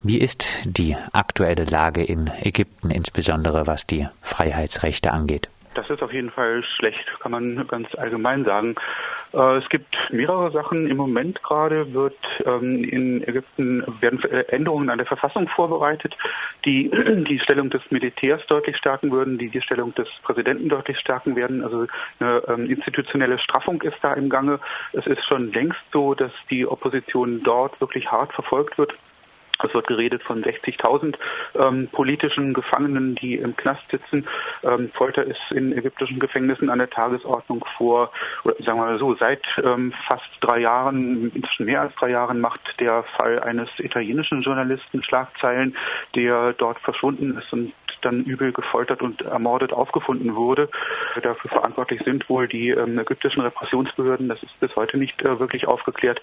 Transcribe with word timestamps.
Wie 0.00 0.18
ist 0.18 0.64
die 0.64 0.96
aktuelle 1.12 1.64
Lage 1.64 2.04
in 2.04 2.30
Ägypten, 2.42 2.92
insbesondere 2.92 3.66
was 3.66 3.84
die 3.84 4.06
Freiheitsrechte 4.22 5.12
angeht? 5.12 5.50
Das 5.74 5.90
ist 5.90 6.02
auf 6.04 6.12
jeden 6.12 6.30
Fall 6.30 6.62
schlecht, 6.76 7.04
kann 7.18 7.32
man 7.32 7.66
ganz 7.66 7.92
allgemein 7.96 8.44
sagen. 8.44 8.76
Äh, 9.32 9.56
es 9.56 9.68
gibt 9.68 9.96
mehrere 10.10 10.52
Sachen. 10.52 10.86
Im 10.86 10.96
Moment 10.98 11.42
gerade 11.42 11.92
wird 11.92 12.16
ähm, 12.46 12.84
in 12.84 13.26
Ägypten 13.26 13.82
werden 14.00 14.22
Änderungen 14.48 14.88
an 14.88 14.98
der 14.98 15.06
Verfassung 15.06 15.48
vorbereitet, 15.48 16.16
die 16.64 16.90
die 17.28 17.40
Stellung 17.40 17.68
des 17.70 17.82
Militärs 17.90 18.46
deutlich 18.46 18.76
stärken 18.76 19.10
würden, 19.10 19.36
die 19.36 19.48
die 19.48 19.62
Stellung 19.62 19.92
des 19.96 20.08
Präsidenten 20.22 20.68
deutlich 20.68 20.98
stärken 21.00 21.34
werden. 21.34 21.64
Also 21.64 21.86
eine 22.20 22.42
ähm, 22.46 22.70
institutionelle 22.70 23.40
Straffung 23.40 23.82
ist 23.82 23.98
da 24.00 24.14
im 24.14 24.30
Gange. 24.30 24.60
Es 24.92 25.06
ist 25.06 25.24
schon 25.26 25.52
längst 25.52 25.80
so, 25.92 26.14
dass 26.14 26.32
die 26.50 26.66
Opposition 26.66 27.42
dort 27.42 27.80
wirklich 27.80 28.10
hart 28.12 28.32
verfolgt 28.32 28.78
wird. 28.78 28.94
Es 29.64 29.74
wird 29.74 29.86
geredet 29.86 30.22
von 30.22 30.42
60.000 30.42 31.16
ähm, 31.56 31.88
politischen 31.90 32.54
Gefangenen, 32.54 33.14
die 33.16 33.34
im 33.34 33.56
Knast 33.56 33.82
sitzen. 33.90 34.26
Ähm, 34.62 34.90
Folter 34.94 35.24
ist 35.24 35.40
in 35.50 35.76
ägyptischen 35.76 36.20
Gefängnissen 36.20 36.70
an 36.70 36.78
der 36.78 36.90
Tagesordnung 36.90 37.64
vor, 37.76 38.12
oder 38.44 38.54
sagen 38.64 38.78
wir 38.78 38.86
mal 38.86 38.98
so, 38.98 39.14
seit 39.14 39.42
ähm, 39.62 39.92
fast 40.06 40.28
drei 40.40 40.60
Jahren, 40.60 41.32
inzwischen 41.34 41.66
mehr 41.66 41.82
als 41.82 41.94
drei 41.96 42.10
Jahren, 42.10 42.40
macht 42.40 42.60
der 42.78 43.02
Fall 43.16 43.40
eines 43.40 43.68
italienischen 43.78 44.42
Journalisten 44.42 45.02
Schlagzeilen, 45.02 45.76
der 46.14 46.52
dort 46.52 46.78
verschwunden 46.78 47.36
ist 47.38 47.52
und 47.52 47.72
dann 48.02 48.24
übel 48.24 48.52
gefoltert 48.52 49.02
und 49.02 49.22
ermordet 49.22 49.72
aufgefunden 49.72 50.36
wurde. 50.36 50.68
Dafür 51.20 51.50
verantwortlich 51.50 52.00
sind 52.04 52.28
wohl 52.28 52.48
die 52.48 52.70
ähm, 52.70 52.98
ägyptischen 52.98 53.42
Repressionsbehörden. 53.42 54.28
Das 54.28 54.42
ist 54.42 54.60
bis 54.60 54.74
heute 54.76 54.98
nicht 54.98 55.20
äh, 55.22 55.38
wirklich 55.38 55.66
aufgeklärt 55.66 56.20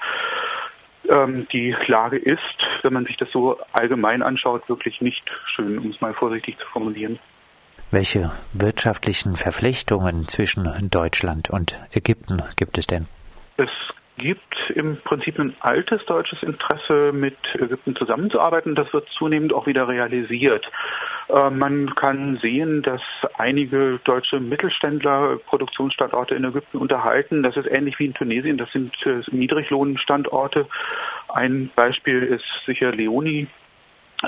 ähm, 1.10 1.48
die 1.52 1.76
Lage 1.88 2.18
ist, 2.18 2.40
wenn 2.82 2.94
man 2.94 3.06
sich 3.06 3.18
das 3.18 3.30
so 3.32 3.60
allgemein 3.74 4.22
anschaut, 4.22 4.68
wirklich 4.70 5.02
nicht 5.02 5.24
schön, 5.56 5.78
um 5.78 5.90
es 5.90 6.02
mal 6.02 6.14
vorsichtig 6.14 6.58
zu 6.58 6.66
formulieren. 6.68 7.20
Welche 7.92 8.32
wirtschaftlichen 8.54 9.36
Verflechtungen 9.36 10.28
zwischen 10.28 10.90
Deutschland 10.90 11.50
und 11.50 11.80
Ägypten 11.94 12.44
gibt 12.58 12.78
es 12.78 12.88
denn? 12.88 13.08
Es 13.58 13.70
gibt 14.18 14.56
im 14.74 14.98
Prinzip 14.98 15.40
ein 15.40 15.56
altes 15.60 16.04
deutsches 16.06 16.42
Interesse, 16.42 17.12
mit 17.14 17.38
Ägypten 17.54 17.96
zusammenzuarbeiten. 17.96 18.76
Das 18.76 18.92
wird 18.94 19.08
zunehmend 19.18 19.54
auch 19.54 19.68
wieder 19.68 19.88
realisiert. 19.88 20.66
Äh, 21.30 21.50
man 21.50 21.94
kann 21.96 22.38
sehen, 22.42 22.82
dass 22.82 23.02
einige 23.38 24.00
deutsche 24.04 24.40
Mittelständler 24.40 25.38
Produktionsstandorte 25.46 26.36
in 26.36 26.44
Ägypten 26.44 26.78
unterhalten. 26.78 27.44
Das 27.44 27.58
ist 27.58 27.68
ähnlich 27.68 27.98
wie 28.00 28.06
in 28.06 28.14
Tunesien. 28.14 28.58
Das 28.58 28.72
sind 28.72 28.94
äh, 29.06 29.22
Niedriglohnstandorte. 29.32 30.68
Ein 31.30 31.70
Beispiel 31.76 32.24
ist 32.24 32.46
sicher 32.66 32.92
Leoni, 32.92 33.48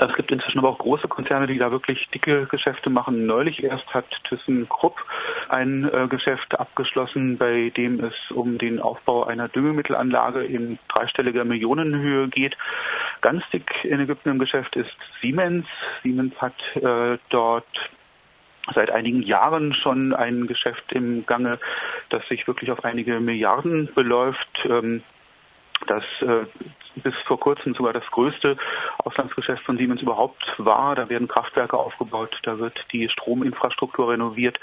es 0.00 0.14
gibt 0.14 0.30
inzwischen 0.30 0.58
aber 0.58 0.68
auch 0.68 0.78
große 0.78 1.08
Konzerne, 1.08 1.46
die 1.46 1.58
da 1.58 1.70
wirklich 1.70 2.08
dicke 2.14 2.46
Geschäfte 2.46 2.90
machen. 2.90 3.26
Neulich 3.26 3.62
erst 3.62 3.92
hat 3.92 4.06
ThyssenKrupp 4.24 4.96
ein 5.48 5.88
äh, 5.92 6.06
Geschäft 6.08 6.58
abgeschlossen, 6.58 7.38
bei 7.38 7.70
dem 7.76 8.04
es 8.04 8.14
um 8.30 8.58
den 8.58 8.80
Aufbau 8.80 9.24
einer 9.24 9.48
Düngemittelanlage 9.48 10.44
in 10.44 10.78
dreistelliger 10.88 11.44
Millionenhöhe 11.44 12.28
geht. 12.28 12.56
Ganz 13.20 13.42
dick 13.52 13.70
in 13.84 14.00
Ägypten 14.00 14.30
im 14.30 14.38
Geschäft 14.38 14.76
ist 14.76 14.96
Siemens. 15.20 15.66
Siemens 16.02 16.34
hat 16.40 16.54
äh, 16.76 17.18
dort 17.30 17.66
seit 18.74 18.90
einigen 18.90 19.22
Jahren 19.22 19.74
schon 19.74 20.14
ein 20.14 20.46
Geschäft 20.46 20.92
im 20.92 21.24
Gange, 21.26 21.58
das 22.10 22.26
sich 22.28 22.46
wirklich 22.46 22.70
auf 22.70 22.84
einige 22.84 23.18
Milliarden 23.20 23.88
beläuft. 23.94 24.48
Ähm, 24.64 25.02
das 25.86 26.04
äh, 26.20 26.44
bis 27.02 27.14
vor 27.26 27.38
kurzem 27.38 27.74
sogar 27.74 27.92
das 27.92 28.06
größte 28.10 28.56
Auslandsgeschäft 29.04 29.62
von 29.64 29.76
Siemens 29.76 30.02
überhaupt 30.02 30.44
war. 30.58 30.94
Da 30.94 31.08
werden 31.08 31.28
Kraftwerke 31.28 31.76
aufgebaut, 31.76 32.36
da 32.42 32.58
wird 32.58 32.78
die 32.92 33.08
Strominfrastruktur 33.08 34.10
renoviert. 34.10 34.58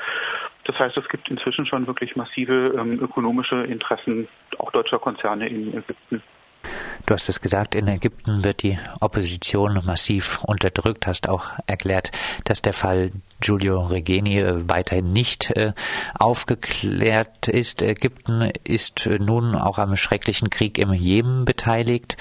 Das 0.65 0.77
heißt, 0.77 0.97
es 0.97 1.07
gibt 1.09 1.29
inzwischen 1.29 1.65
schon 1.65 1.87
wirklich 1.87 2.15
massive 2.15 2.75
ähm, 2.77 2.99
ökonomische 2.99 3.63
Interessen 3.63 4.27
auch 4.57 4.71
deutscher 4.71 4.99
Konzerne 4.99 5.47
in 5.47 5.77
Ägypten. 5.77 6.21
Du 7.05 7.13
hast 7.13 7.29
es 7.29 7.39
gesagt, 7.39 7.75
in 7.75 7.87
Ägypten 7.87 8.43
wird 8.43 8.63
die 8.63 8.79
Opposition 8.99 9.79
massiv 9.85 10.43
unterdrückt, 10.43 11.05
hast 11.05 11.29
auch 11.29 11.51
erklärt, 11.67 12.11
dass 12.45 12.63
der 12.63 12.73
Fall 12.73 13.11
Giulio 13.41 13.81
Regeni 13.81 14.39
äh, 14.39 14.67
weiterhin 14.67 15.13
nicht 15.13 15.51
äh, 15.51 15.73
aufgeklärt 16.17 17.47
ist. 17.47 17.83
Ägypten 17.83 18.51
ist 18.63 19.05
äh, 19.05 19.19
nun 19.19 19.53
auch 19.53 19.77
am 19.77 19.95
schrecklichen 19.95 20.49
Krieg 20.49 20.79
im 20.79 20.93
Jemen 20.93 21.45
beteiligt. 21.45 22.17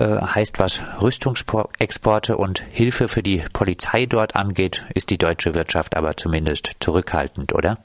Heißt, 0.00 0.60
was 0.60 0.80
Rüstungsexporte 1.02 2.36
und 2.36 2.60
Hilfe 2.60 3.08
für 3.08 3.22
die 3.22 3.42
Polizei 3.52 4.06
dort 4.06 4.36
angeht, 4.36 4.84
ist 4.94 5.10
die 5.10 5.18
deutsche 5.18 5.54
Wirtschaft 5.54 5.96
aber 5.96 6.16
zumindest 6.16 6.76
zurückhaltend, 6.80 7.52
oder? 7.52 7.78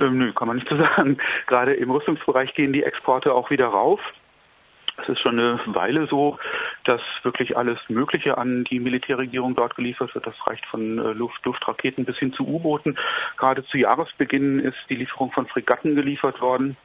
Ähm, 0.00 0.18
nö, 0.18 0.32
kann 0.32 0.48
man 0.48 0.56
nicht 0.56 0.68
so 0.68 0.76
sagen. 0.76 1.18
Gerade 1.46 1.74
im 1.74 1.90
Rüstungsbereich 1.90 2.54
gehen 2.54 2.72
die 2.72 2.82
Exporte 2.82 3.32
auch 3.32 3.50
wieder 3.50 3.66
rauf. 3.66 4.00
Es 5.02 5.08
ist 5.08 5.20
schon 5.20 5.38
eine 5.38 5.60
Weile 5.66 6.08
so, 6.08 6.38
dass 6.84 7.00
wirklich 7.22 7.56
alles 7.56 7.78
Mögliche 7.88 8.36
an 8.36 8.64
die 8.64 8.80
Militärregierung 8.80 9.54
dort 9.54 9.76
geliefert 9.76 10.12
wird. 10.14 10.26
Das 10.26 10.34
reicht 10.46 10.66
von 10.66 10.98
äh, 10.98 11.12
Luft, 11.12 11.44
Luftraketen 11.44 12.04
bis 12.04 12.18
hin 12.18 12.32
zu 12.32 12.46
U-Booten. 12.46 12.98
Gerade 13.36 13.64
zu 13.66 13.78
Jahresbeginn 13.78 14.58
ist 14.58 14.76
die 14.88 14.96
Lieferung 14.96 15.30
von 15.30 15.46
Fregatten 15.46 15.94
geliefert 15.94 16.40
worden. 16.40 16.76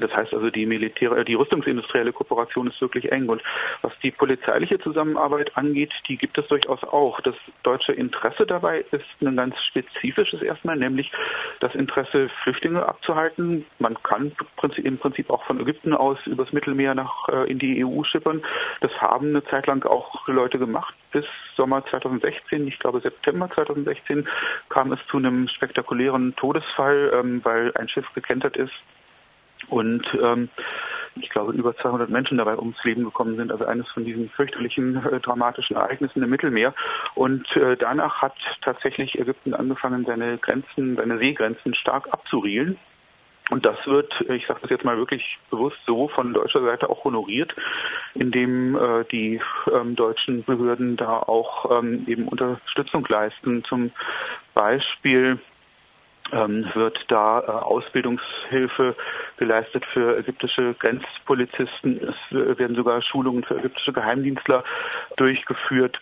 Das 0.00 0.14
heißt 0.14 0.34
also, 0.34 0.50
die 0.50 0.66
Militär, 0.66 1.12
äh, 1.12 1.24
die 1.24 1.34
rüstungsindustrielle 1.34 2.12
Kooperation 2.12 2.68
ist 2.68 2.80
wirklich 2.80 3.12
eng. 3.12 3.28
Und 3.28 3.42
was 3.82 3.92
die 4.02 4.10
polizeiliche 4.10 4.78
Zusammenarbeit 4.78 5.56
angeht, 5.56 5.92
die 6.08 6.16
gibt 6.16 6.38
es 6.38 6.46
durchaus 6.48 6.82
auch. 6.84 7.20
Das 7.20 7.34
deutsche 7.62 7.92
Interesse 7.92 8.46
dabei 8.46 8.84
ist 8.90 9.04
ein 9.20 9.36
ganz 9.36 9.54
spezifisches 9.68 10.42
erstmal, 10.42 10.76
nämlich 10.76 11.10
das 11.60 11.74
Interesse, 11.74 12.30
Flüchtlinge 12.42 12.86
abzuhalten. 12.86 13.66
Man 13.78 14.00
kann 14.02 14.32
im 14.76 14.98
Prinzip 14.98 15.30
auch 15.30 15.44
von 15.44 15.60
Ägypten 15.60 15.94
aus 15.94 16.18
übers 16.26 16.52
Mittelmeer 16.52 16.94
nach 16.94 17.28
äh, 17.28 17.50
in 17.50 17.58
die 17.58 17.84
EU 17.84 18.02
schippern. 18.04 18.42
Das 18.80 18.92
haben 19.00 19.28
eine 19.28 19.44
Zeit 19.44 19.66
lang 19.66 19.84
auch 19.84 20.26
Leute 20.26 20.58
gemacht. 20.58 20.94
Bis 21.12 21.24
Sommer 21.56 21.84
2016, 21.86 22.66
ich 22.68 22.78
glaube 22.78 23.00
September 23.00 23.50
2016, 23.50 24.26
kam 24.68 24.92
es 24.92 25.00
zu 25.10 25.18
einem 25.18 25.48
spektakulären 25.48 26.34
Todesfall, 26.36 27.12
ähm, 27.14 27.40
weil 27.44 27.72
ein 27.76 27.88
Schiff 27.88 28.06
gekentert 28.14 28.56
ist 28.56 28.72
und 29.70 30.06
ähm, 30.20 30.48
ich 31.16 31.28
glaube, 31.30 31.52
über 31.52 31.76
200 31.76 32.08
Menschen 32.08 32.38
dabei 32.38 32.56
ums 32.56 32.82
Leben 32.84 33.04
gekommen 33.04 33.36
sind. 33.36 33.50
Also 33.50 33.64
eines 33.64 33.88
von 33.88 34.04
diesen 34.04 34.30
fürchterlichen, 34.30 35.04
äh, 35.06 35.20
dramatischen 35.20 35.76
Ereignissen 35.76 36.22
im 36.22 36.30
Mittelmeer. 36.30 36.74
Und 37.14 37.44
äh, 37.56 37.76
danach 37.76 38.22
hat 38.22 38.34
tatsächlich 38.62 39.18
Ägypten 39.18 39.54
angefangen, 39.54 40.04
seine 40.04 40.38
Grenzen, 40.38 40.96
seine 40.96 41.18
Seegrenzen 41.18 41.74
stark 41.74 42.12
abzurielen. 42.12 42.78
Und 43.50 43.66
das 43.66 43.76
wird, 43.84 44.12
ich 44.30 44.46
sage 44.46 44.60
das 44.62 44.70
jetzt 44.70 44.84
mal 44.84 44.96
wirklich 44.96 45.38
bewusst 45.50 45.78
so, 45.84 46.06
von 46.06 46.32
deutscher 46.32 46.62
Seite 46.62 46.88
auch 46.88 47.02
honoriert, 47.02 47.52
indem 48.14 48.76
äh, 48.76 49.04
die 49.10 49.40
ähm, 49.72 49.96
deutschen 49.96 50.44
Behörden 50.44 50.96
da 50.96 51.18
auch 51.18 51.78
ähm, 51.78 52.04
eben 52.06 52.28
Unterstützung 52.28 53.04
leisten. 53.08 53.64
Zum 53.64 53.90
Beispiel 54.54 55.40
wird 56.32 56.98
da 57.08 57.40
äh, 57.40 57.50
Ausbildungshilfe 57.50 58.96
geleistet 59.36 59.84
für 59.92 60.18
ägyptische 60.18 60.74
Grenzpolizisten. 60.78 62.00
Es 62.02 62.58
werden 62.58 62.76
sogar 62.76 63.02
Schulungen 63.02 63.44
für 63.44 63.58
ägyptische 63.58 63.92
Geheimdienstler 63.92 64.64
durchgeführt. 65.16 66.00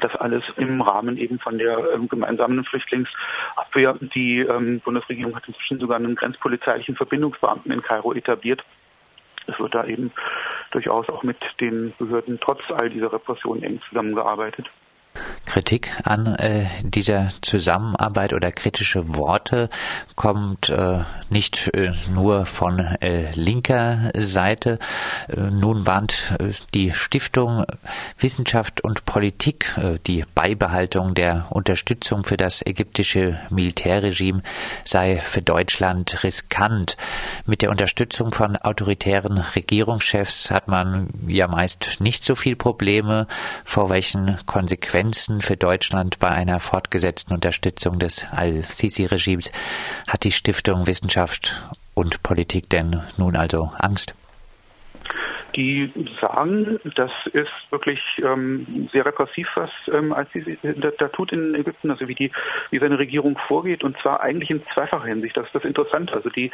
Das 0.00 0.14
alles 0.16 0.42
im 0.56 0.80
Rahmen 0.80 1.16
eben 1.16 1.38
von 1.38 1.58
der 1.58 1.78
ähm, 1.94 2.08
gemeinsamen 2.08 2.64
Flüchtlingsabwehr. 2.64 3.94
Die 4.14 4.40
ähm, 4.40 4.80
Bundesregierung 4.80 5.36
hat 5.36 5.46
inzwischen 5.46 5.78
sogar 5.78 5.96
einen 5.96 6.16
grenzpolizeilichen 6.16 6.96
Verbindungsbeamten 6.96 7.70
in 7.70 7.82
Kairo 7.82 8.12
etabliert. 8.12 8.64
Es 9.46 9.58
wird 9.58 9.74
da 9.74 9.84
eben 9.84 10.12
durchaus 10.70 11.08
auch 11.08 11.22
mit 11.22 11.36
den 11.60 11.92
Behörden 11.98 12.38
trotz 12.40 12.62
all 12.70 12.90
dieser 12.90 13.12
Repression 13.12 13.62
eng 13.62 13.80
zusammengearbeitet. 13.88 14.70
Kritik 15.52 15.90
an 16.04 16.34
äh, 16.36 16.64
dieser 16.82 17.28
Zusammenarbeit 17.42 18.32
oder 18.32 18.50
kritische 18.50 19.14
Worte 19.14 19.68
kommt 20.16 20.70
äh, 20.70 21.00
nicht 21.28 21.68
äh, 21.74 21.92
nur 22.14 22.46
von 22.46 22.78
äh, 22.78 23.30
linker 23.32 24.12
Seite. 24.16 24.78
Äh, 25.28 25.40
nun 25.40 25.86
warnt 25.86 26.32
äh, 26.40 26.52
die 26.72 26.92
Stiftung 26.92 27.66
Wissenschaft 28.18 28.82
und 28.82 29.04
Politik 29.04 29.74
die 30.06 30.24
Beibehaltung 30.34 31.14
der 31.14 31.46
Unterstützung 31.50 32.24
für 32.24 32.36
das 32.36 32.64
ägyptische 32.64 33.38
Militärregime 33.50 34.42
sei 34.84 35.16
für 35.16 35.42
Deutschland 35.42 36.24
riskant. 36.24 36.96
Mit 37.44 37.60
der 37.60 37.70
Unterstützung 37.70 38.32
von 38.32 38.56
autoritären 38.56 39.38
Regierungschefs 39.38 40.50
hat 40.50 40.68
man 40.68 41.08
ja 41.26 41.46
meist 41.46 42.00
nicht 42.00 42.24
so 42.24 42.36
viel 42.36 42.56
Probleme, 42.56 43.26
vor 43.64 43.90
welchen 43.90 44.38
Konsequenzen 44.46 45.41
für 45.42 45.56
Deutschland 45.56 46.18
bei 46.18 46.28
einer 46.28 46.60
fortgesetzten 46.60 47.34
Unterstützung 47.34 47.98
des 47.98 48.26
Al-Sisi-Regimes 48.30 49.50
hat 50.06 50.24
die 50.24 50.32
Stiftung 50.32 50.86
Wissenschaft 50.86 51.62
und 51.94 52.22
Politik 52.22 52.70
denn 52.70 53.02
nun 53.16 53.36
also 53.36 53.70
Angst? 53.76 54.14
Die 55.56 55.92
sagen, 56.20 56.80
das 56.94 57.10
ist 57.32 57.50
wirklich 57.70 58.00
ähm, 58.22 58.88
sehr 58.92 59.04
repressiv, 59.04 59.48
was 59.54 59.70
ähm, 59.92 60.12
als 60.12 60.30
sie 60.32 60.58
da, 60.62 60.90
da, 60.90 61.08
tut 61.08 61.32
in 61.32 61.54
Ägypten, 61.54 61.90
also 61.90 62.08
wie 62.08 62.14
die, 62.14 62.30
wie 62.70 62.78
seine 62.78 62.98
Regierung 62.98 63.38
vorgeht, 63.48 63.84
und 63.84 63.96
zwar 63.98 64.20
eigentlich 64.20 64.50
in 64.50 64.62
zweifacher 64.72 65.06
Hinsicht. 65.06 65.36
Das 65.36 65.46
ist 65.46 65.54
das 65.54 65.64
Interessante. 65.64 66.14
Also 66.14 66.30
die 66.30 66.50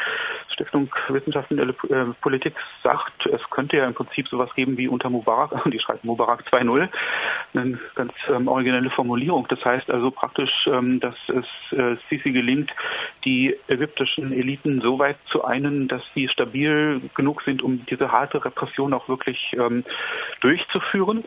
Stiftung 0.52 0.90
Wissenschaften 1.08 1.60
und 1.60 1.70
äh, 1.90 2.04
Politik 2.20 2.54
sagt, 2.82 3.26
es 3.26 3.40
könnte 3.50 3.76
ja 3.76 3.86
im 3.86 3.94
Prinzip 3.94 4.28
sowas 4.28 4.50
geben 4.54 4.76
wie 4.76 4.88
unter 4.88 5.10
Mubarak, 5.10 5.52
die 5.70 5.80
schreiben 5.80 6.06
Mubarak 6.06 6.44
2.0, 6.50 6.88
eine 7.54 7.78
ganz 7.94 8.12
ähm, 8.28 8.48
originelle 8.48 8.90
Formulierung. 8.90 9.46
Das 9.48 9.64
heißt 9.64 9.90
also 9.90 10.10
praktisch, 10.10 10.50
ähm, 10.66 11.00
dass 11.00 11.16
es 11.28 11.78
äh, 11.78 11.96
Sisi 12.08 12.32
gelingt, 12.32 12.70
die 13.24 13.56
ägyptischen 13.68 14.32
Eliten 14.32 14.80
so 14.80 14.98
weit 14.98 15.16
zu 15.30 15.44
einen, 15.44 15.88
dass 15.88 16.02
sie 16.14 16.28
stabil 16.28 17.00
genug 17.14 17.42
sind, 17.42 17.62
um 17.62 17.84
diese 17.86 18.10
harte 18.12 18.44
Repression 18.44 18.87
auch 18.92 19.08
wirklich 19.08 19.54
ähm, 19.54 19.84
durchzuführen. 20.40 21.24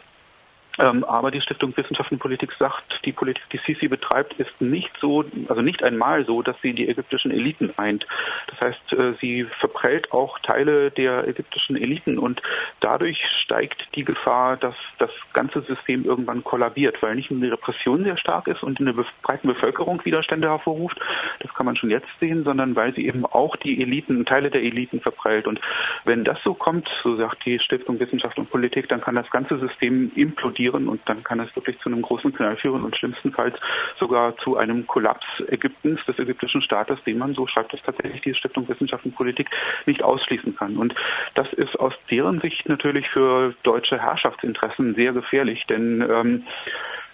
Ähm, 0.82 1.04
aber 1.04 1.30
die 1.30 1.42
Stiftung 1.42 1.78
Wissenschaft 1.78 2.12
und 2.12 2.18
Politik 2.18 2.52
sagt, 2.58 2.84
die 3.06 3.12
Politik, 3.12 3.44
die 3.52 3.60
Sisi 3.66 3.88
betreibt, 3.88 4.34
ist 4.40 4.60
nicht 4.60 4.92
so, 5.00 5.24
also 5.48 5.62
nicht 5.62 5.84
einmal 5.84 6.26
so, 6.26 6.42
dass 6.42 6.56
sie 6.62 6.74
die 6.74 6.90
ägyptischen 6.90 7.30
Eliten 7.30 7.72
eint. 7.78 8.08
Das 8.48 8.60
heißt, 8.62 8.94
äh, 8.94 9.14
sie 9.22 9.46
verprellt 9.60 10.12
auch 10.12 10.40
Teile 10.40 10.90
der 10.90 11.28
ägyptischen 11.28 11.76
Eliten 11.76 12.18
und 12.18 12.42
dadurch 12.80 13.20
steigt 13.44 13.88
die 13.96 14.04
Gefahr, 14.04 14.58
dass 14.58 14.76
das 14.98 15.12
ganze 15.34 15.62
System 15.62 16.04
irgendwann 16.04 16.44
kollabiert, 16.44 17.02
weil 17.02 17.16
nicht 17.16 17.30
nur 17.30 17.42
die 17.42 17.50
Repression 17.50 18.04
sehr 18.04 18.18
stark 18.18 18.48
ist 18.48 18.64
und 18.64 18.80
in 18.80 18.88
der 18.88 18.96
breiten 19.22 19.48
Bevölkerung 19.48 20.04
Widerstände 20.04 20.50
hervorruft, 20.50 21.00
das 21.40 21.54
kann 21.54 21.68
man 21.68 21.76
schon 21.76 21.92
jetzt 21.92 22.10
sehen, 22.20 22.44
sondern 22.44 22.76
weil 22.76 22.94
sie 22.96 23.06
eben 23.06 23.26
auch 23.26 23.56
die 23.58 23.82
Eliten, 23.82 24.26
Teile 24.26 24.50
der 24.50 24.64
Eliten 24.64 25.00
verprellt. 25.00 25.46
Und 25.46 25.62
wenn 26.06 26.24
das 26.24 26.40
so 26.44 26.56
kommt, 26.56 26.90
so 27.04 27.16
sagt 27.18 27.46
die 27.46 27.60
Stiftung 27.60 28.00
Wissenschaft 28.00 28.40
und 28.40 28.50
Politik, 28.50 28.90
dann 28.90 29.02
kann 29.02 29.16
das 29.16 29.30
ganze 29.30 29.60
System 29.60 30.12
implodieren 30.16 30.71
explodieren 30.72 30.88
und 30.88 31.02
dann 31.06 31.24
kann 31.24 31.40
es 31.40 31.56
wirklich 31.56 31.80
zu 31.80 31.90
einem 31.90 32.02
großen 32.02 32.34
Knall 32.34 32.58
führen 32.58 32.84
und 32.84 32.96
schlimmstenfalls 32.96 33.56
sogar 34.00 34.36
zu 34.38 34.58
einem 34.58 34.88
Kollaps 34.88 35.26
Ägyptens, 35.48 36.00
des 36.06 36.18
ägyptischen 36.20 36.62
Staates, 36.62 37.04
den 37.06 37.18
man, 37.18 37.34
so 37.34 37.48
schreibt 37.48 37.74
es 37.74 37.82
tatsächlich 37.84 38.22
die 38.22 38.36
Stiftung 38.36 38.68
Wissenschaft 38.68 39.06
und 39.06 39.16
Politik, 39.16 39.50
nicht 39.86 40.04
ausschließen 40.04 40.56
kann. 40.56 40.78
Und 40.78 40.94
das 41.36 41.52
ist 41.54 41.80
aus 41.80 41.94
deren 42.10 42.40
Sicht 42.42 42.68
natürlich 42.68 43.08
für 43.10 43.54
deutsche 43.64 44.00
Herrschaftsinteressen 44.00 44.96
sehr 44.96 45.14
gefährlich, 45.14 45.66
denn 45.68 46.02
ähm, 46.10 46.44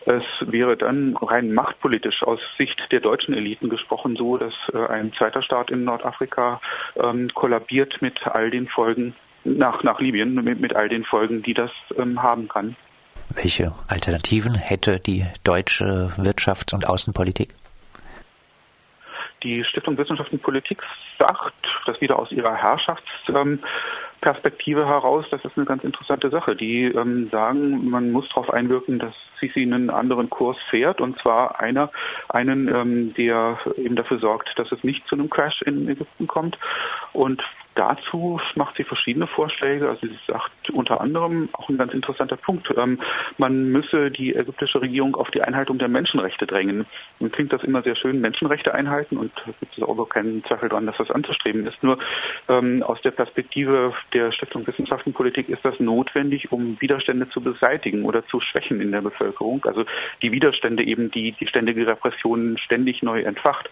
es 0.05 0.23
wäre 0.39 0.77
dann 0.77 1.17
rein 1.17 1.53
machtpolitisch 1.53 2.23
aus 2.23 2.39
Sicht 2.57 2.81
der 2.91 3.01
deutschen 3.01 3.33
Eliten 3.33 3.67
gesprochen 3.67 4.15
so, 4.15 4.37
dass 4.37 4.53
äh, 4.73 4.77
ein 4.87 5.11
zweiter 5.13 5.41
Staat 5.41 5.69
in 5.69 5.83
Nordafrika 5.83 6.61
ähm, 6.95 7.29
kollabiert 7.33 8.01
mit 8.01 8.25
all 8.25 8.49
den 8.49 8.69
Folgen 8.69 9.13
nach, 9.43 9.83
nach 9.83 9.99
Libyen, 9.99 10.33
mit, 10.35 10.59
mit 10.59 10.75
all 10.75 10.89
den 10.89 11.03
Folgen, 11.03 11.41
die 11.43 11.53
das 11.53 11.71
ähm, 11.97 12.21
haben 12.21 12.47
kann. 12.47 12.75
Welche 13.33 13.73
Alternativen 13.87 14.53
hätte 14.55 14.99
die 14.99 15.25
deutsche 15.43 16.11
Wirtschafts- 16.17 16.73
und 16.73 16.87
Außenpolitik? 16.87 17.53
Die 19.43 19.63
Stiftung 19.65 19.95
Wissenschaft 19.97 20.31
und 20.31 20.41
Politik 20.41 20.81
sagt, 21.19 21.53
das 21.85 21.99
wieder 22.01 22.17
aus 22.17 22.31
ihrer 22.31 22.55
Herrschaftsperspektive 22.55 24.87
heraus, 24.87 25.25
das 25.29 25.45
ist 25.45 25.55
eine 25.55 25.65
ganz 25.65 25.83
interessante 25.83 26.31
Sache. 26.31 26.55
Die 26.55 26.85
ähm, 26.85 27.29
sagen, 27.29 27.87
man 27.89 28.11
muss 28.11 28.27
darauf 28.29 28.49
einwirken, 28.49 28.97
dass 28.97 29.13
Sisi 29.39 29.61
einen 29.61 29.91
anderen 29.91 30.31
Kurs 30.31 30.57
fährt, 30.69 31.01
und 31.01 31.19
zwar 31.19 31.59
einer, 31.59 31.91
einen, 32.29 32.67
ähm, 32.67 33.13
der 33.13 33.59
eben 33.75 33.95
dafür 33.95 34.17
sorgt, 34.17 34.57
dass 34.57 34.71
es 34.71 34.83
nicht 34.83 35.07
zu 35.07 35.13
einem 35.15 35.29
Crash 35.29 35.61
in 35.61 35.87
Ägypten 35.87 36.25
kommt. 36.25 36.57
Und 37.13 37.43
Dazu 37.77 38.41
macht 38.55 38.75
sie 38.75 38.83
verschiedene 38.83 39.27
Vorschläge. 39.27 39.87
Also 39.87 40.07
sie 40.07 40.17
sagt 40.25 40.71
unter 40.71 40.99
anderem 40.99 41.47
auch 41.53 41.69
ein 41.69 41.77
ganz 41.77 41.93
interessanter 41.93 42.35
Punkt, 42.35 42.67
ähm, 42.75 42.99
man 43.37 43.69
müsse 43.71 44.09
die 44.09 44.35
ägyptische 44.35 44.81
Regierung 44.81 45.15
auf 45.15 45.29
die 45.29 45.43
Einhaltung 45.43 45.77
der 45.77 45.87
Menschenrechte 45.87 46.47
drängen. 46.47 46.87
Nun 47.19 47.31
klingt 47.31 47.53
das 47.53 47.63
immer 47.63 47.83
sehr 47.83 47.95
schön, 47.95 48.19
Menschenrechte 48.19 48.73
einhalten 48.73 49.17
und 49.17 49.31
da 49.45 49.51
gibt 49.59 49.77
es 49.77 49.83
auch 49.83 50.09
keinen 50.09 50.43
Zweifel 50.45 50.69
daran, 50.69 50.87
dass 50.87 50.97
das 50.97 51.11
anzustreben 51.11 51.67
ist. 51.67 51.83
Nur 51.83 51.99
ähm, 52.49 52.81
aus 52.81 52.99
der 53.03 53.11
Perspektive 53.11 53.93
der 54.11 54.31
Stiftung 54.31 54.65
Wissenschaft 54.65 55.05
und 55.05 55.13
Politik 55.13 55.47
ist 55.47 55.63
das 55.63 55.79
notwendig, 55.79 56.51
um 56.51 56.81
Widerstände 56.81 57.29
zu 57.29 57.41
beseitigen 57.41 58.05
oder 58.05 58.25
zu 58.25 58.39
schwächen 58.39 58.81
in 58.81 58.91
der 58.91 59.01
Bevölkerung. 59.01 59.63
Also 59.65 59.85
die 60.23 60.31
Widerstände 60.31 60.83
eben, 60.83 61.11
die 61.11 61.33
die 61.33 61.45
ständige 61.45 61.85
Repression 61.85 62.57
ständig 62.57 63.03
neu 63.03 63.21
entfacht. 63.21 63.69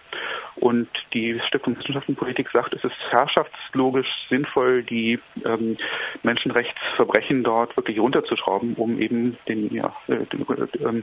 Und 0.54 0.88
die 1.12 1.40
Stiftung 1.48 1.76
Wissenschaft 1.76 2.08
und 2.08 2.16
Politik 2.16 2.48
sagt, 2.50 2.72
es 2.72 2.84
ist 2.84 2.94
herrschaftslogisch 3.10 3.95
sinnvoll, 4.28 4.82
die 4.82 5.18
ähm, 5.44 5.76
Menschenrechtsverbrechen 6.22 7.44
dort 7.44 7.76
wirklich 7.76 7.98
runterzuschrauben, 7.98 8.74
um 8.74 9.00
eben 9.00 9.36
den, 9.48 9.72
ja, 9.72 9.94
äh, 10.08 10.24
den 10.26 10.42
äh, 10.42 11.02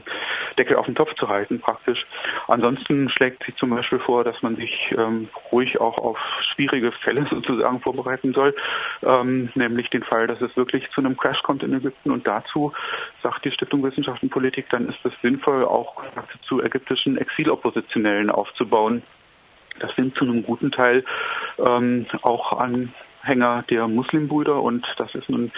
Deckel 0.58 0.76
auf 0.76 0.86
den 0.86 0.94
Topf 0.94 1.14
zu 1.14 1.28
halten 1.28 1.60
praktisch. 1.60 2.04
Ansonsten 2.48 3.08
schlägt 3.08 3.44
sie 3.44 3.54
zum 3.54 3.70
Beispiel 3.70 3.98
vor, 3.98 4.24
dass 4.24 4.40
man 4.42 4.56
sich 4.56 4.94
ähm, 4.96 5.28
ruhig 5.52 5.80
auch 5.80 5.98
auf 5.98 6.18
schwierige 6.54 6.92
Fälle 6.92 7.26
sozusagen 7.30 7.80
vorbereiten 7.80 8.32
soll, 8.32 8.54
ähm, 9.02 9.50
nämlich 9.54 9.90
den 9.90 10.02
Fall, 10.02 10.26
dass 10.26 10.40
es 10.40 10.56
wirklich 10.56 10.88
zu 10.90 11.00
einem 11.00 11.16
Crash 11.16 11.42
kommt 11.42 11.62
in 11.62 11.74
Ägypten. 11.74 12.10
Und 12.10 12.26
dazu 12.26 12.72
sagt 13.22 13.44
die 13.44 13.50
Stiftung 13.50 13.82
Wissenschaft 13.82 14.22
und 14.22 14.30
Politik, 14.30 14.66
dann 14.70 14.88
ist 14.88 15.04
es 15.04 15.12
sinnvoll, 15.22 15.64
auch 15.64 15.96
Kontakte 15.96 16.38
zu 16.42 16.62
ägyptischen 16.62 17.16
Exiloppositionellen 17.18 18.30
aufzubauen. 18.30 19.02
Das 19.84 19.94
sind 19.96 20.16
zu 20.16 20.24
einem 20.24 20.42
guten 20.42 20.70
Teil 20.70 21.04
ähm, 21.58 22.06
auch 22.22 22.58
Anhänger 22.58 23.64
der 23.68 23.86
Muslimbrüder 23.86 24.62
und 24.62 24.86
das 24.96 25.14
ist 25.14 25.28
nun 25.28 25.52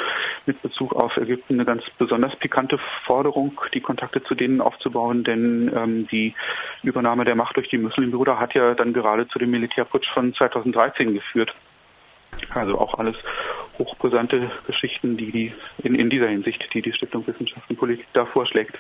mit 0.47 0.61
Bezug 0.63 0.97
auf 0.97 1.17
Ägypten 1.17 1.55
eine 1.55 1.65
ganz 1.65 1.85
besonders 1.97 2.35
pikante 2.35 2.77
Forderung, 3.05 3.61
die 3.73 3.81
Kontakte 3.81 4.21
zu 4.25 4.35
denen 4.35 4.61
aufzubauen, 4.61 5.23
denn 5.23 5.71
ähm, 5.77 6.09
die 6.09 6.35
Übernahme 6.83 7.25
der 7.25 7.37
Macht 7.37 7.57
durch 7.57 7.69
die 7.69 7.79
Muslimbrüder 7.79 8.41
hat 8.41 8.55
ja 8.55 8.75
dann 8.75 8.93
gerade 8.93 9.29
zu 9.29 9.39
dem 9.39 9.53
Militärputsch 9.53 10.09
von 10.13 10.35
2013 10.35 11.15
geführt. 11.15 11.55
Also 12.53 12.81
auch 12.81 12.99
alles 12.99 13.17
hochbrisante 13.79 14.51
Geschichten, 14.67 15.17
die, 15.17 15.31
die 15.31 15.53
in, 15.85 15.95
in 15.95 16.11
dieser 16.11 16.27
Hinsicht, 16.27 16.69
die 16.75 16.83
die 16.83 16.93
Stiftung 16.93 17.25
Wissenschaft 17.29 17.71
und 17.71 17.77
Politik 17.77 18.09
da 18.13 18.27
vorschlägt. 18.27 18.77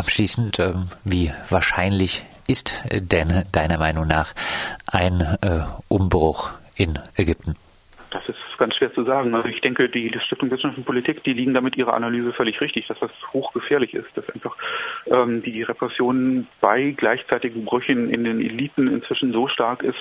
Abschließend, 0.00 0.58
ähm, 0.60 0.86
wie 1.04 1.30
wahrscheinlich 1.50 2.24
ist 2.48 2.72
denn 2.90 3.44
deiner 3.52 3.76
Meinung 3.76 4.06
nach 4.06 4.32
ein 4.90 5.20
äh, 5.20 5.60
Umbruch 5.88 6.52
in 6.74 6.98
Ägypten? 7.18 7.54
Das 8.10 8.26
ist 8.26 8.38
ganz 8.56 8.76
schwer 8.76 8.94
zu 8.94 9.04
sagen. 9.04 9.34
Also 9.34 9.48
ich 9.48 9.60
denke, 9.60 9.90
die, 9.90 10.10
Stiftung 10.24 10.50
Wissenschaft 10.50 10.78
und 10.78 10.86
Politik, 10.86 11.22
die 11.24 11.34
liegen 11.34 11.52
damit 11.52 11.76
ihrer 11.76 11.92
Analyse 11.92 12.32
völlig 12.32 12.62
richtig, 12.62 12.86
dass 12.86 12.98
das 12.98 13.10
hochgefährlich 13.34 13.92
ist, 13.92 14.08
dass 14.14 14.26
einfach 14.30 14.56
ähm, 15.04 15.42
die 15.42 15.62
Repression 15.64 16.46
bei 16.62 16.92
gleichzeitigen 16.96 17.66
Brüchen 17.66 18.08
in 18.08 18.24
den 18.24 18.40
Eliten 18.40 18.88
inzwischen 18.88 19.34
so 19.34 19.48
stark 19.48 19.82
ist, 19.82 19.98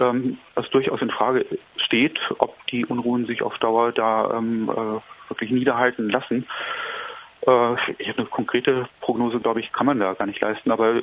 ähm, 0.00 0.38
dass 0.56 0.68
durchaus 0.70 1.00
in 1.02 1.10
Frage 1.10 1.46
steht, 1.76 2.18
ob 2.38 2.56
die 2.66 2.84
Unruhen 2.84 3.26
sich 3.26 3.42
auf 3.42 3.56
Dauer 3.58 3.92
da 3.92 4.38
ähm, 4.38 4.68
äh, 4.68 5.30
wirklich 5.30 5.52
niederhalten 5.52 6.10
lassen. 6.10 6.48
Äh, 7.48 7.76
eine 8.04 8.26
konkrete 8.26 8.86
Prognose, 9.00 9.40
glaube 9.40 9.60
ich, 9.60 9.72
kann 9.72 9.86
man 9.86 9.98
da 9.98 10.12
gar 10.12 10.26
nicht 10.26 10.40
leisten. 10.40 10.70
Aber 10.70 11.00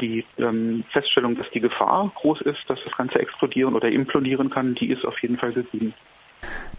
die 0.00 0.24
ähm, 0.38 0.82
Feststellung, 0.90 1.36
dass 1.36 1.48
die 1.50 1.60
Gefahr 1.60 2.10
groß 2.16 2.40
ist, 2.40 2.58
dass 2.66 2.80
das 2.84 2.96
Ganze 2.96 3.20
explodieren 3.20 3.76
oder 3.76 3.88
implodieren 3.88 4.50
kann, 4.50 4.74
die 4.74 4.90
ist 4.90 5.04
auf 5.04 5.16
jeden 5.20 5.36
Fall 5.36 5.52
gegeben. 5.52 5.94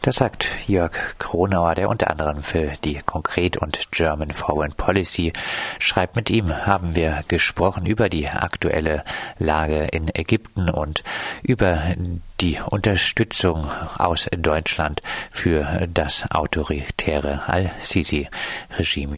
Das 0.05 0.17
sagt 0.17 0.47
Jörg 0.67 0.91
Kronauer, 1.17 1.73
der 1.73 1.89
unter 1.89 2.11
anderem 2.11 2.43
für 2.43 2.73
die 2.83 2.99
Konkret 3.03 3.57
und 3.57 3.91
German 3.91 4.29
Foreign 4.29 4.71
Policy 4.71 5.33
schreibt. 5.79 6.15
Mit 6.15 6.29
ihm 6.29 6.67
haben 6.67 6.93
wir 6.93 7.23
gesprochen 7.27 7.87
über 7.87 8.07
die 8.07 8.27
aktuelle 8.27 9.03
Lage 9.39 9.85
in 9.85 10.13
Ägypten 10.13 10.69
und 10.69 11.03
über 11.41 11.79
die 12.39 12.59
Unterstützung 12.69 13.67
aus 13.97 14.27
Deutschland 14.37 15.01
für 15.31 15.87
das 15.91 16.29
autoritäre 16.29 17.41
Al-Sisi-Regime. 17.47 19.13